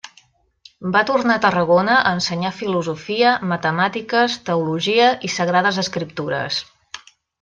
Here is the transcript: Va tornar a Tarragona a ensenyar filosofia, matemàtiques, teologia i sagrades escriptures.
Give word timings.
Va 0.93 1.01
tornar 1.09 1.33
a 1.39 1.41
Tarragona 1.43 1.97
a 1.99 2.13
ensenyar 2.19 2.51
filosofia, 2.61 3.33
matemàtiques, 3.53 4.39
teologia 4.49 5.11
i 5.29 5.33
sagrades 5.35 5.79
escriptures. 5.85 6.59